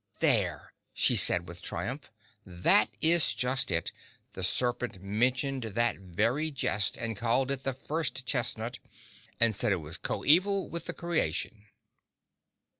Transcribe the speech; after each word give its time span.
"There," 0.19 0.73
she 0.95 1.15
said, 1.15 1.47
with 1.47 1.61
triumph, 1.61 2.09
"that 2.43 2.89
is 3.01 3.35
just 3.35 3.69
it; 3.69 3.91
the 4.33 4.43
Serpent 4.43 4.99
mentioned 4.99 5.61
that 5.61 5.97
very 5.99 6.49
jest, 6.49 6.97
and 6.97 7.15
called 7.15 7.51
it 7.51 7.61
the 7.61 7.73
First 7.75 8.25
Chestnut, 8.25 8.79
and 9.39 9.55
said 9.55 9.71
it 9.71 9.75
was 9.79 9.99
coeval 9.99 10.67
with 10.71 10.85
the 10.85 10.93
creation." 10.93 11.65